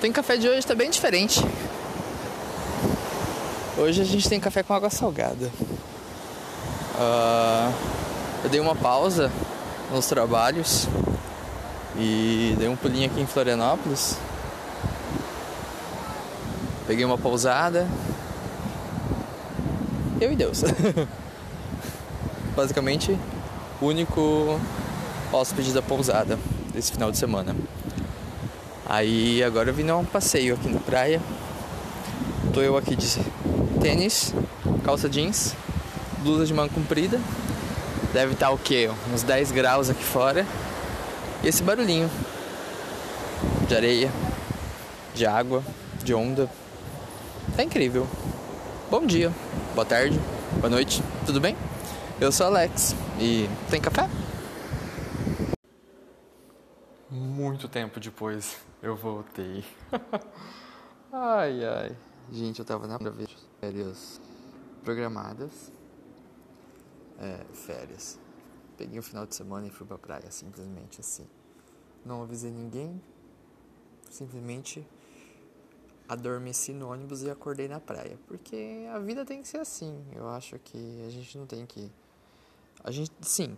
Tem 0.00 0.12
café 0.12 0.36
de 0.36 0.46
hoje 0.46 0.66
tá 0.66 0.74
bem 0.74 0.90
diferente. 0.90 1.40
Hoje 3.78 4.02
a 4.02 4.04
gente 4.04 4.28
tem 4.28 4.38
café 4.38 4.62
com 4.62 4.74
água 4.74 4.90
salgada. 4.90 5.50
Uh, 6.98 7.72
eu 8.44 8.50
dei 8.50 8.60
uma 8.60 8.74
pausa 8.74 9.30
nos 9.90 10.06
trabalhos 10.06 10.86
e 11.98 12.54
dei 12.58 12.68
um 12.68 12.76
pulinho 12.76 13.06
aqui 13.06 13.20
em 13.20 13.26
Florianópolis. 13.26 14.18
Peguei 16.86 17.04
uma 17.04 17.16
pousada. 17.16 17.88
Eu 20.20 20.30
e 20.32 20.36
Deus. 20.36 20.62
Basicamente, 22.54 23.18
único 23.80 24.60
hóspede 25.32 25.72
da 25.72 25.80
pousada 25.80 26.38
desse 26.72 26.92
final 26.92 27.10
de 27.10 27.16
semana. 27.16 27.56
Aí 28.88 29.42
agora 29.42 29.70
eu 29.70 29.74
vim 29.74 29.84
dar 29.84 29.96
um 29.96 30.04
passeio 30.04 30.54
aqui 30.54 30.68
na 30.68 30.78
praia. 30.78 31.20
Tô 32.54 32.60
eu 32.60 32.76
aqui 32.76 32.94
de 32.94 33.18
tênis, 33.80 34.32
calça 34.84 35.08
jeans, 35.08 35.54
blusa 36.20 36.46
de 36.46 36.54
manga 36.54 36.72
comprida. 36.72 37.20
Deve 38.12 38.34
estar 38.34 38.50
o 38.50 38.58
quê? 38.58 38.88
Uns 39.12 39.24
10 39.24 39.50
graus 39.50 39.90
aqui 39.90 40.04
fora. 40.04 40.46
E 41.42 41.48
esse 41.48 41.64
barulhinho 41.64 42.08
de 43.66 43.74
areia, 43.74 44.10
de 45.14 45.26
água, 45.26 45.64
de 46.04 46.14
onda. 46.14 46.48
Tá 47.56 47.64
incrível. 47.64 48.06
Bom 48.88 49.04
dia, 49.04 49.32
boa 49.74 49.84
tarde, 49.84 50.20
boa 50.60 50.70
noite, 50.70 51.02
tudo 51.26 51.40
bem? 51.40 51.56
Eu 52.20 52.30
sou 52.30 52.46
Alex 52.46 52.94
e 53.18 53.50
tem 53.68 53.80
café? 53.80 54.08
Muito 57.56 57.68
tempo 57.70 57.98
depois 57.98 58.58
eu 58.82 58.94
voltei. 58.94 59.64
ai 61.10 61.64
ai. 61.64 61.96
Gente, 62.30 62.58
eu 62.58 62.66
tava 62.66 62.86
na 62.86 62.98
vez 62.98 63.30
férias 63.58 64.20
programadas. 64.84 65.72
É, 67.18 67.46
férias. 67.54 68.20
Peguei 68.76 68.98
um 68.98 69.02
final 69.02 69.24
de 69.24 69.34
semana 69.34 69.66
e 69.66 69.70
fui 69.70 69.86
pra 69.86 69.96
praia, 69.96 70.30
simplesmente 70.30 71.00
assim. 71.00 71.26
Não 72.04 72.22
avisei 72.22 72.50
ninguém. 72.50 73.00
Simplesmente 74.10 74.86
adormeci 76.06 76.74
no 76.74 76.92
ônibus 76.92 77.22
e 77.22 77.30
acordei 77.30 77.68
na 77.68 77.80
praia. 77.80 78.18
Porque 78.26 78.86
a 78.92 78.98
vida 78.98 79.24
tem 79.24 79.40
que 79.40 79.48
ser 79.48 79.60
assim. 79.60 80.04
Eu 80.14 80.28
acho 80.28 80.58
que 80.58 81.02
a 81.06 81.08
gente 81.08 81.38
não 81.38 81.46
tem 81.46 81.64
que. 81.64 81.90
A 82.84 82.90
gente. 82.90 83.12
Sim. 83.22 83.56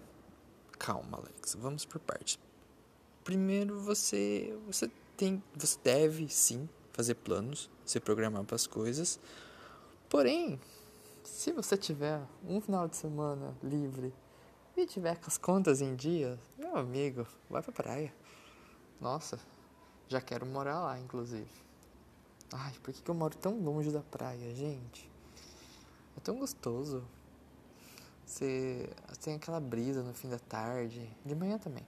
Calma, 0.78 1.18
Alex. 1.18 1.56
Vamos 1.58 1.84
por 1.84 1.98
partes. 1.98 2.38
Primeiro 3.28 3.78
você. 3.78 4.58
Você 4.66 4.90
tem. 5.14 5.42
Você 5.54 5.78
deve 5.84 6.30
sim 6.30 6.66
fazer 6.94 7.14
planos, 7.14 7.68
se 7.84 8.00
programar 8.00 8.42
para 8.44 8.56
as 8.56 8.66
coisas. 8.66 9.20
Porém, 10.08 10.58
se 11.22 11.52
você 11.52 11.76
tiver 11.76 12.22
um 12.42 12.58
final 12.58 12.88
de 12.88 12.96
semana 12.96 13.54
livre 13.62 14.14
e 14.74 14.86
tiver 14.86 15.18
com 15.18 15.26
as 15.26 15.36
contas 15.36 15.82
em 15.82 15.94
dia, 15.94 16.38
meu 16.56 16.74
amigo, 16.74 17.26
vai 17.50 17.60
pra 17.60 17.70
praia. 17.70 18.14
Nossa, 18.98 19.38
já 20.08 20.22
quero 20.22 20.46
morar 20.46 20.80
lá, 20.80 20.98
inclusive. 20.98 21.50
Ai, 22.50 22.72
por 22.82 22.94
que, 22.94 23.02
que 23.02 23.10
eu 23.10 23.14
moro 23.14 23.36
tão 23.36 23.60
longe 23.60 23.90
da 23.90 24.00
praia, 24.00 24.54
gente? 24.54 25.06
É 26.16 26.20
tão 26.20 26.38
gostoso. 26.38 27.04
Você 28.24 28.88
tem 29.20 29.34
aquela 29.34 29.60
brisa 29.60 30.02
no 30.02 30.14
fim 30.14 30.30
da 30.30 30.38
tarde, 30.38 31.14
de 31.26 31.34
manhã 31.34 31.58
também. 31.58 31.84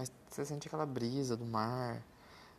Mas 0.00 0.10
você 0.30 0.46
sente 0.46 0.66
aquela 0.66 0.86
brisa 0.86 1.36
do 1.36 1.44
mar, 1.44 2.02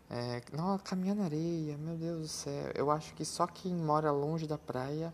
é, 0.08 0.44
não, 0.54 0.78
caminhar 0.78 1.16
na 1.16 1.24
areia, 1.24 1.76
meu 1.76 1.98
Deus 1.98 2.22
do 2.22 2.28
céu. 2.28 2.72
Eu 2.76 2.92
acho 2.92 3.16
que 3.16 3.26
só 3.26 3.48
quem 3.48 3.74
mora 3.74 4.12
longe 4.12 4.46
da 4.46 4.60
praia 4.60 5.12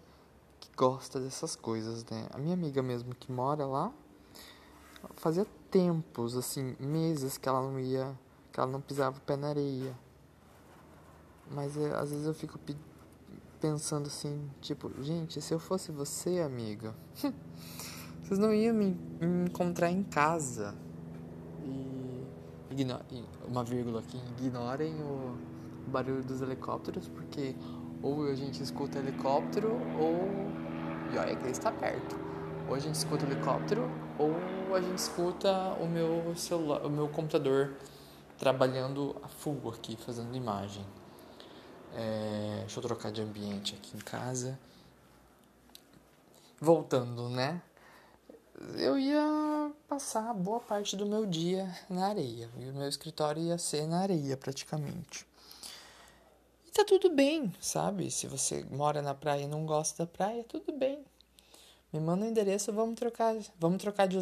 que 0.60 0.70
gosta 0.76 1.22
dessas 1.22 1.56
coisas, 1.56 2.04
né? 2.08 2.28
A 2.34 2.38
minha 2.38 2.54
amiga 2.54 2.84
mesmo 2.84 3.16
que 3.16 3.32
mora 3.32 3.66
lá, 3.66 3.94
fazia 5.16 5.48
tempos, 5.72 6.36
assim, 6.36 6.76
meses 6.82 7.38
que 7.38 7.48
ela 7.48 7.62
não 7.62 7.80
ia, 7.80 8.14
que 8.52 8.60
ela 8.60 8.70
não 8.70 8.82
pisava 8.82 9.20
o 9.20 9.22
pé 9.22 9.38
na 9.38 9.48
areia. 9.48 9.98
Mas 11.50 11.78
é, 11.78 11.96
às 11.96 12.10
vezes 12.10 12.26
eu 12.26 12.34
fico 12.34 12.60
pensando 13.62 14.08
assim, 14.08 14.52
tipo, 14.60 14.92
gente, 15.02 15.42
se 15.42 15.54
eu 15.54 15.60
fosse 15.60 15.94
você, 15.94 16.42
amiga, 16.42 16.94
vocês 18.22 18.38
não 18.38 18.54
iam 18.54 18.76
me, 18.76 19.00
me 19.22 19.46
encontrar 19.46 19.90
em 19.90 20.04
casa 20.04 20.76
uma 23.48 23.64
vírgula 23.64 24.00
aqui, 24.00 24.18
ignorem 24.38 24.94
o 25.02 25.38
barulho 25.88 26.24
dos 26.24 26.42
helicópteros, 26.42 27.08
porque 27.08 27.56
ou 28.02 28.28
a 28.28 28.36
gente 28.36 28.62
escuta 28.62 29.00
helicóptero 29.00 29.72
ou. 30.00 30.48
E 31.14 31.18
olha 31.18 31.36
que 31.36 31.44
ele 31.44 31.52
está 31.52 31.72
perto. 31.72 32.16
Ou 32.68 32.76
a 32.76 32.80
gente 32.80 32.96
escuta 32.96 33.26
helicóptero 33.26 33.90
ou 34.20 34.76
a 34.76 34.82
gente 34.82 34.98
escuta 34.98 35.52
o 35.80 35.88
meu 35.88 36.36
celular, 36.36 36.86
o 36.86 36.90
meu 36.90 37.08
computador 37.08 37.76
trabalhando 38.38 39.16
a 39.24 39.28
full 39.28 39.70
aqui, 39.74 39.96
fazendo 39.96 40.36
imagem. 40.36 40.86
É, 41.96 42.58
deixa 42.60 42.80
eu 42.80 42.84
trocar 42.84 43.12
de 43.12 43.22
ambiente 43.22 43.76
aqui 43.76 43.96
em 43.96 44.00
casa. 44.02 44.60
Voltando, 46.60 47.30
né? 47.30 47.62
eu 48.76 48.98
ia 48.98 49.22
passar 49.98 50.32
boa 50.32 50.60
parte 50.60 50.96
do 50.96 51.08
meu 51.08 51.26
dia 51.26 51.68
na 51.90 52.10
areia. 52.10 52.48
E 52.60 52.70
o 52.70 52.74
meu 52.74 52.88
escritório 52.88 53.42
ia 53.42 53.58
ser 53.58 53.88
na 53.88 54.02
areia, 54.02 54.38
praticamente. 54.38 55.26
E 56.68 56.72
tá 56.72 56.86
tudo 56.86 57.10
bem, 57.10 57.52
sabe? 57.60 58.12
Se 58.12 58.28
você 58.28 58.64
mora 58.66 59.02
na 59.02 59.16
praia 59.16 59.46
e 59.46 59.48
não 59.48 59.66
gosta 59.66 60.06
da 60.06 60.08
praia, 60.12 60.44
tudo 60.44 60.72
bem. 60.72 61.04
Me 61.92 62.00
manda 62.00 62.24
o 62.24 62.28
um 62.28 62.30
endereço, 62.30 62.72
vamos 62.72 62.94
trocar, 62.94 63.36
vamos 63.60 63.82
trocar 63.82 64.08
de, 64.08 64.20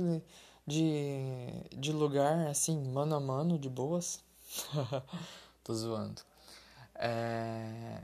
de, 0.65 1.45
de 1.73 1.91
lugar, 1.91 2.47
assim, 2.47 2.81
mano 2.93 3.13
a 3.13 3.19
mano, 3.19 3.59
de 3.59 3.67
boas. 3.67 4.23
Tô 5.61 5.73
zoando. 5.73 6.21
É... 6.95 8.01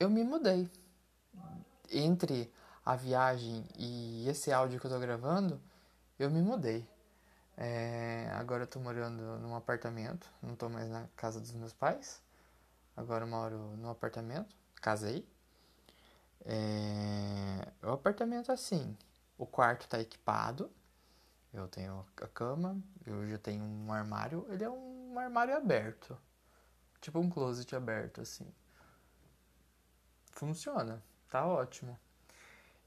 Eu 0.00 0.10
me 0.10 0.24
mudei. 0.24 0.68
Entre 1.92 2.52
a 2.84 2.96
viagem 2.96 3.64
e 3.78 4.28
esse 4.28 4.50
áudio 4.50 4.80
que 4.80 4.86
eu 4.86 4.90
tô 4.90 4.98
gravando, 4.98 5.60
eu 6.18 6.30
me 6.30 6.40
mudei. 6.42 6.88
É, 7.56 8.28
agora 8.32 8.64
eu 8.64 8.66
tô 8.66 8.80
morando 8.80 9.38
num 9.38 9.54
apartamento, 9.54 10.28
não 10.42 10.56
tô 10.56 10.68
mais 10.68 10.88
na 10.88 11.06
casa 11.16 11.40
dos 11.40 11.52
meus 11.52 11.72
pais. 11.72 12.22
Agora 12.96 13.24
eu 13.24 13.28
moro 13.28 13.56
num 13.76 13.90
apartamento, 13.90 14.54
casei. 14.76 15.26
É, 16.44 17.72
o 17.82 17.92
apartamento 17.92 18.52
assim, 18.52 18.96
o 19.38 19.46
quarto 19.46 19.88
tá 19.88 20.00
equipado. 20.00 20.70
Eu 21.52 21.68
tenho 21.68 22.04
a 22.16 22.26
cama, 22.26 22.76
eu 23.06 23.28
já 23.28 23.38
tenho 23.38 23.64
um 23.64 23.92
armário, 23.92 24.44
ele 24.50 24.64
é 24.64 24.70
um 24.70 25.18
armário 25.18 25.56
aberto. 25.56 26.18
Tipo 27.00 27.20
um 27.20 27.30
closet 27.30 27.74
aberto 27.76 28.20
assim. 28.20 28.46
Funciona, 30.32 31.02
tá 31.30 31.46
ótimo. 31.46 31.98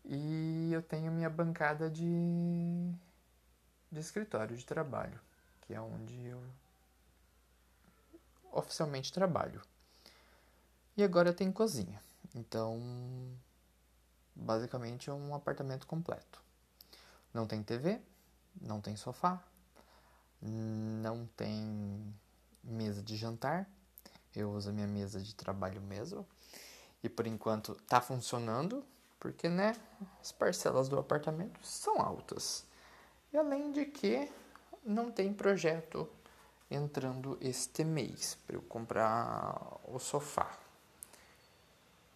E 0.03 0.71
eu 0.73 0.81
tenho 0.81 1.11
minha 1.11 1.29
bancada 1.29 1.89
de, 1.89 2.05
de 3.91 3.99
escritório 3.99 4.55
de 4.55 4.65
trabalho, 4.65 5.19
que 5.61 5.73
é 5.73 5.81
onde 5.81 6.25
eu 6.25 6.41
oficialmente 8.51 9.11
trabalho. 9.13 9.61
E 10.95 11.03
agora 11.03 11.33
tenho 11.33 11.53
cozinha. 11.53 12.01
Então, 12.35 12.79
basicamente 14.35 15.09
é 15.09 15.13
um 15.13 15.33
apartamento 15.33 15.85
completo. 15.85 16.41
Não 17.33 17.45
tem 17.45 17.61
TV, 17.61 18.01
não 18.59 18.81
tem 18.81 18.95
sofá, 18.95 19.41
não 20.41 21.27
tem 21.37 22.13
mesa 22.63 23.01
de 23.01 23.15
jantar. 23.15 23.69
Eu 24.35 24.51
uso 24.51 24.69
a 24.69 24.73
minha 24.73 24.87
mesa 24.87 25.19
de 25.21 25.33
trabalho 25.35 25.81
mesmo. 25.81 26.25
E 27.03 27.09
por 27.09 27.27
enquanto 27.27 27.75
tá 27.87 28.01
funcionando, 28.01 28.83
porque 29.19 29.47
né, 29.47 29.75
as 30.19 30.31
parcelas 30.31 30.89
do 30.89 30.97
apartamento 30.97 31.59
são 31.63 32.01
altas. 32.01 32.65
E 33.33 33.37
além 33.37 33.71
de 33.71 33.85
que 33.85 34.29
não 34.83 35.11
tem 35.11 35.33
projeto 35.33 36.09
entrando 36.69 37.37
este 37.41 37.83
mês 37.83 38.37
para 38.45 38.55
eu 38.55 38.61
comprar 38.61 39.79
o 39.85 39.99
sofá. 39.99 40.49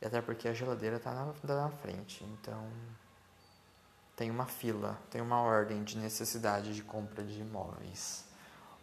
E 0.01 0.05
até 0.05 0.21
porque 0.21 0.47
a 0.47 0.53
geladeira 0.53 0.97
está 0.97 1.13
na, 1.13 1.33
tá 1.33 1.55
na 1.55 1.69
frente, 1.69 2.23
então 2.23 2.69
tem 4.15 4.29
uma 4.29 4.45
fila, 4.45 4.99
tem 5.09 5.21
uma 5.21 5.41
ordem 5.41 5.83
de 5.83 5.97
necessidade 5.97 6.73
de 6.73 6.83
compra 6.83 7.23
de 7.23 7.39
imóveis. 7.39 8.25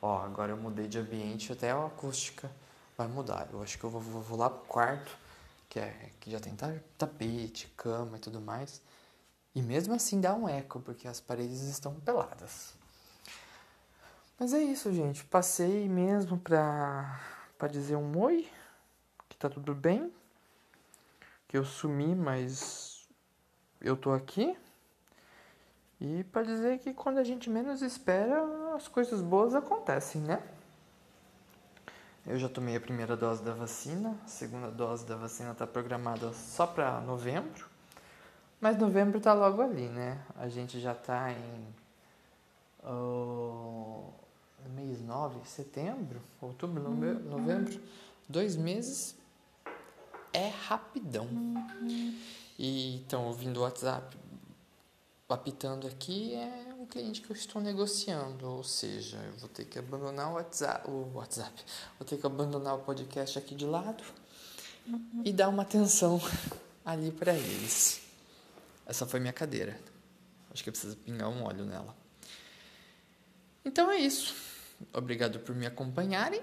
Ó, 0.00 0.22
agora 0.22 0.52
eu 0.52 0.56
mudei 0.56 0.86
de 0.86 0.98
ambiente, 0.98 1.52
até 1.52 1.70
a 1.70 1.86
acústica 1.86 2.50
vai 2.96 3.08
mudar. 3.08 3.48
Eu 3.52 3.62
acho 3.62 3.78
que 3.78 3.84
eu 3.84 3.90
vou, 3.90 4.00
vou, 4.00 4.22
vou 4.22 4.38
lá 4.38 4.48
pro 4.48 4.64
quarto 4.66 5.16
que, 5.68 5.78
é, 5.78 6.10
que 6.20 6.30
já 6.30 6.40
tem 6.40 6.56
tapete, 6.96 7.66
cama 7.76 8.16
e 8.16 8.20
tudo 8.20 8.40
mais. 8.40 8.80
E 9.54 9.62
mesmo 9.62 9.94
assim 9.94 10.20
dá 10.20 10.34
um 10.34 10.48
eco, 10.48 10.80
porque 10.80 11.08
as 11.08 11.20
paredes 11.20 11.62
estão 11.62 11.94
peladas. 11.94 12.74
Mas 14.38 14.54
é 14.54 14.62
isso, 14.62 14.92
gente. 14.92 15.24
Passei 15.24 15.88
mesmo 15.88 16.38
pra, 16.38 17.20
pra 17.58 17.66
dizer 17.66 17.96
um 17.96 18.16
oi. 18.18 18.48
tá 19.38 19.48
tudo 19.48 19.74
bem, 19.74 20.12
que 21.48 21.56
eu 21.56 21.64
sumi, 21.64 22.14
mas 22.14 23.08
eu 23.80 23.96
tô 23.96 24.12
aqui. 24.12 24.56
E 26.00 26.22
para 26.24 26.42
dizer 26.42 26.78
que 26.78 26.94
quando 26.94 27.18
a 27.18 27.24
gente 27.24 27.50
menos 27.50 27.82
espera, 27.82 28.40
as 28.76 28.86
coisas 28.86 29.20
boas 29.20 29.54
acontecem, 29.54 30.20
né? 30.22 30.40
Eu 32.24 32.38
já 32.38 32.48
tomei 32.48 32.76
a 32.76 32.80
primeira 32.80 33.16
dose 33.16 33.42
da 33.42 33.54
vacina, 33.54 34.16
a 34.24 34.28
segunda 34.28 34.70
dose 34.70 35.04
da 35.06 35.16
vacina 35.16 35.52
está 35.52 35.66
programada 35.66 36.32
só 36.32 36.66
para 36.66 37.00
novembro, 37.00 37.68
mas 38.60 38.78
novembro 38.78 39.18
está 39.18 39.32
logo 39.32 39.62
ali, 39.62 39.88
né? 39.88 40.20
A 40.36 40.48
gente 40.48 40.80
já 40.80 40.92
está 40.92 41.32
em 41.32 41.74
uh, 42.84 44.12
mês 44.74 45.00
9, 45.00 45.40
setembro, 45.44 46.20
outubro, 46.40 46.82
novembro, 46.82 47.80
dois 48.28 48.56
meses 48.56 49.16
é 50.32 50.48
rapidão. 50.48 51.28
E 52.58 52.96
estão 52.96 53.26
ouvindo 53.26 53.58
o 53.58 53.62
WhatsApp 53.62 54.16
apitando 55.28 55.86
aqui 55.86 56.34
é 56.34 56.74
um 56.78 56.86
cliente 56.86 57.20
que 57.20 57.30
eu 57.30 57.36
estou 57.36 57.60
negociando, 57.60 58.48
ou 58.48 58.64
seja, 58.64 59.18
eu 59.18 59.32
vou 59.34 59.48
ter 59.48 59.66
que 59.66 59.78
abandonar 59.78 60.30
o 60.30 60.34
WhatsApp, 60.34 60.90
o 60.90 61.10
WhatsApp, 61.14 61.52
vou 61.98 62.08
ter 62.08 62.16
que 62.16 62.26
abandonar 62.26 62.76
o 62.76 62.78
podcast 62.78 63.38
aqui 63.38 63.54
de 63.54 63.66
lado 63.66 64.02
e 65.22 65.32
dar 65.32 65.50
uma 65.50 65.62
atenção 65.62 66.18
ali 66.84 67.12
para 67.12 67.34
eles. 67.34 68.07
Essa 68.88 69.06
foi 69.06 69.20
minha 69.20 69.34
cadeira. 69.34 69.78
Acho 70.50 70.62
que 70.62 70.70
eu 70.70 70.72
preciso 70.72 70.96
pingar 70.96 71.28
um 71.28 71.44
óleo 71.44 71.66
nela. 71.66 71.94
Então 73.62 73.90
é 73.90 73.98
isso. 73.98 74.34
Obrigado 74.94 75.40
por 75.40 75.54
me 75.54 75.66
acompanharem. 75.66 76.40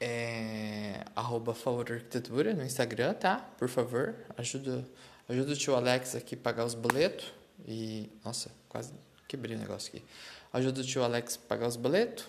É, 0.00 1.04
arroba 1.14 1.52
Arquitetura 1.52 2.54
no 2.54 2.64
Instagram, 2.64 3.14
tá? 3.14 3.36
Por 3.58 3.68
favor, 3.68 4.14
ajuda, 4.36 4.84
ajuda 5.28 5.52
o 5.52 5.56
tio 5.56 5.74
Alex 5.74 6.14
aqui 6.14 6.36
a 6.36 6.38
pagar 6.38 6.64
os 6.64 6.74
boletos. 6.74 7.32
E, 7.66 8.10
nossa, 8.24 8.50
quase 8.68 8.92
quebrei 9.26 9.56
o 9.56 9.58
negócio 9.58 9.88
aqui. 9.88 10.04
Ajuda 10.52 10.80
o 10.80 10.84
tio 10.84 11.02
Alex 11.02 11.36
a 11.42 11.48
pagar 11.48 11.66
os 11.66 11.76
boletos. 11.76 12.26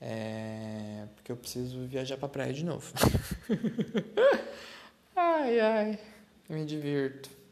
É, 0.00 1.06
porque 1.14 1.32
eu 1.32 1.36
preciso 1.36 1.86
viajar 1.86 2.16
pra 2.16 2.28
praia 2.28 2.52
de 2.52 2.64
novo. 2.64 2.92
ai, 5.14 5.60
ai, 5.60 5.98
me 6.48 6.64
divirto. 6.64 7.43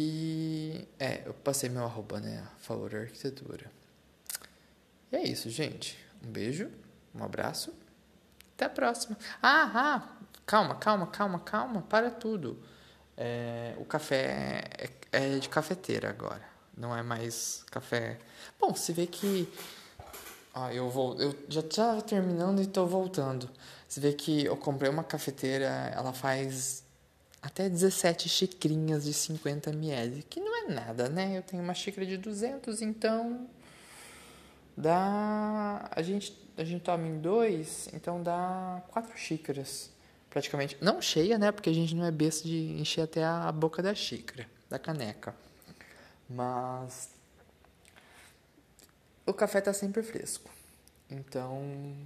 E, 0.00 0.86
é, 0.96 1.22
eu 1.26 1.34
passei 1.34 1.68
meu 1.68 1.82
arroba, 1.82 2.20
né? 2.20 2.46
Favor 2.58 2.94
Arquitetura. 2.94 3.68
E 5.10 5.16
é 5.16 5.24
isso, 5.24 5.50
gente. 5.50 5.98
Um 6.24 6.30
beijo, 6.30 6.70
um 7.12 7.24
abraço. 7.24 7.74
Até 8.54 8.66
a 8.66 8.68
próxima. 8.68 9.18
Ah, 9.42 9.72
ah, 9.74 10.08
calma, 10.46 10.76
calma, 10.76 11.08
calma, 11.08 11.40
calma, 11.40 11.82
para 11.82 12.12
tudo. 12.12 12.62
É, 13.16 13.74
o 13.76 13.84
café 13.84 14.62
é, 14.78 14.90
é, 15.10 15.38
de 15.40 15.48
cafeteira 15.48 16.10
agora, 16.10 16.48
não 16.76 16.96
é 16.96 17.02
mais 17.02 17.64
café. 17.68 18.20
Bom, 18.60 18.76
se 18.76 18.92
vê 18.92 19.04
que. 19.04 19.52
Ah, 20.54 20.72
eu 20.72 20.88
vou. 20.88 21.20
Eu 21.20 21.34
já 21.48 21.58
estava 21.58 22.00
terminando 22.02 22.60
e 22.60 22.62
estou 22.62 22.86
voltando. 22.86 23.50
Você 23.88 23.98
vê 23.98 24.12
que 24.12 24.44
eu 24.44 24.56
comprei 24.56 24.88
uma 24.88 25.02
cafeteira, 25.02 25.92
ela 25.92 26.12
faz 26.12 26.84
até 27.42 27.68
17 27.68 28.28
xicrinhas 28.28 29.04
de 29.04 29.14
50 29.14 29.70
ml, 29.70 30.22
que 30.24 30.40
não 30.40 30.64
é 30.64 30.72
nada, 30.72 31.08
né? 31.08 31.38
Eu 31.38 31.42
tenho 31.42 31.62
uma 31.62 31.74
xícara 31.74 32.06
de 32.06 32.16
200, 32.16 32.82
então 32.82 33.48
dá 34.76 35.88
a 35.90 36.02
gente 36.02 36.36
a 36.56 36.64
gente 36.64 36.82
toma 36.82 37.06
em 37.06 37.20
dois, 37.20 37.88
então 37.92 38.20
dá 38.20 38.82
quatro 38.88 39.16
xícaras 39.16 39.90
praticamente. 40.28 40.76
Não 40.80 41.00
cheia, 41.00 41.38
né? 41.38 41.52
Porque 41.52 41.70
a 41.70 41.72
gente 41.72 41.94
não 41.94 42.04
é 42.04 42.10
besta 42.10 42.46
de 42.46 42.72
encher 42.72 43.02
até 43.02 43.24
a 43.24 43.50
boca 43.52 43.80
da 43.80 43.94
xícara, 43.94 44.44
da 44.68 44.78
caneca. 44.78 45.34
Mas 46.28 47.10
o 49.24 49.32
café 49.32 49.60
tá 49.60 49.72
sempre 49.72 50.02
fresco. 50.02 50.50
Então 51.08 51.96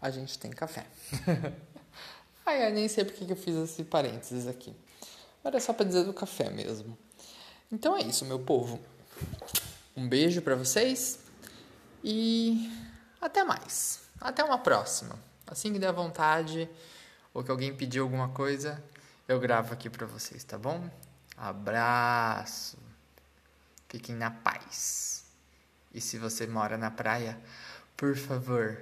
a 0.00 0.08
gente 0.10 0.38
tem 0.38 0.50
café. 0.50 0.86
Ai, 2.44 2.66
eu 2.66 2.72
nem 2.72 2.88
sei 2.88 3.04
porque 3.04 3.24
que 3.24 3.32
eu 3.32 3.36
fiz 3.36 3.54
esse 3.56 3.84
parênteses 3.84 4.46
aqui. 4.46 4.74
Era 5.44 5.60
só 5.60 5.72
para 5.72 5.86
dizer 5.86 6.04
do 6.04 6.12
café 6.12 6.50
mesmo. 6.50 6.96
Então 7.70 7.96
é 7.96 8.02
isso, 8.02 8.24
meu 8.24 8.38
povo. 8.38 8.80
Um 9.96 10.08
beijo 10.08 10.42
para 10.42 10.54
vocês 10.54 11.18
e 12.02 12.70
até 13.20 13.44
mais. 13.44 14.00
Até 14.20 14.42
uma 14.42 14.58
próxima. 14.58 15.18
Assim 15.46 15.72
que 15.72 15.78
der 15.78 15.92
vontade, 15.92 16.68
ou 17.34 17.42
que 17.42 17.50
alguém 17.50 17.74
pediu 17.74 18.04
alguma 18.04 18.28
coisa, 18.28 18.82
eu 19.28 19.38
gravo 19.38 19.72
aqui 19.72 19.88
para 19.88 20.06
vocês, 20.06 20.42
tá 20.44 20.58
bom? 20.58 20.88
Abraço. 21.36 22.78
Fiquem 23.88 24.14
na 24.14 24.30
paz. 24.30 25.24
E 25.92 26.00
se 26.00 26.18
você 26.18 26.46
mora 26.46 26.78
na 26.78 26.90
praia, 26.90 27.38
por 27.96 28.16
favor, 28.16 28.78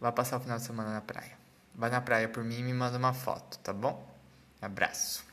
vá 0.00 0.12
passar 0.12 0.38
o 0.38 0.40
final 0.40 0.58
de 0.58 0.64
semana 0.64 0.92
na 0.92 1.00
praia. 1.00 1.45
Vá 1.76 1.90
na 1.90 2.00
praia 2.00 2.26
por 2.26 2.42
mim 2.42 2.60
e 2.60 2.62
me 2.62 2.72
manda 2.72 2.96
uma 2.96 3.12
foto, 3.12 3.58
tá 3.58 3.70
bom? 3.70 4.02
Abraço. 4.62 5.25